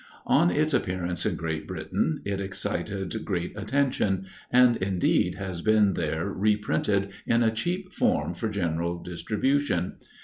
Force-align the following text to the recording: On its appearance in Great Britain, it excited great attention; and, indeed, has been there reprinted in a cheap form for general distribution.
On 0.25 0.49
its 0.49 0.73
appearance 0.73 1.27
in 1.27 1.35
Great 1.35 1.67
Britain, 1.67 2.23
it 2.25 2.41
excited 2.41 3.23
great 3.23 3.55
attention; 3.55 4.25
and, 4.49 4.77
indeed, 4.77 5.35
has 5.35 5.61
been 5.61 5.93
there 5.93 6.27
reprinted 6.27 7.09
in 7.27 7.43
a 7.43 7.51
cheap 7.53 7.93
form 7.93 8.33
for 8.33 8.49
general 8.49 8.97
distribution. 8.97 9.97